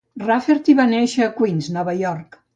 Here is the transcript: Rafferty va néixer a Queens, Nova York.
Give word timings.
Rafferty 0.21 0.75
va 0.79 0.85
néixer 0.93 1.23
a 1.27 1.29
Queens, 1.37 1.71
Nova 1.77 1.97
York. 2.03 2.43